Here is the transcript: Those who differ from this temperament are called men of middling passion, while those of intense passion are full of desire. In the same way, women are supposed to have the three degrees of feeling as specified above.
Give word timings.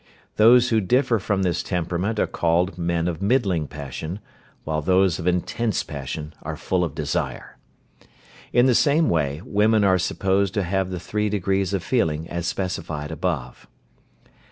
Those 0.37 0.69
who 0.69 0.81
differ 0.81 1.19
from 1.19 1.43
this 1.43 1.61
temperament 1.61 2.17
are 2.19 2.25
called 2.25 2.75
men 2.75 3.07
of 3.07 3.21
middling 3.21 3.67
passion, 3.67 4.17
while 4.63 4.81
those 4.81 5.19
of 5.19 5.27
intense 5.27 5.83
passion 5.83 6.33
are 6.41 6.55
full 6.55 6.83
of 6.83 6.95
desire. 6.95 7.59
In 8.51 8.65
the 8.65 8.73
same 8.73 9.09
way, 9.09 9.43
women 9.45 9.83
are 9.83 9.99
supposed 9.99 10.55
to 10.55 10.63
have 10.63 10.89
the 10.89 10.99
three 10.99 11.29
degrees 11.29 11.71
of 11.71 11.83
feeling 11.83 12.27
as 12.31 12.47
specified 12.47 13.11
above. 13.11 13.67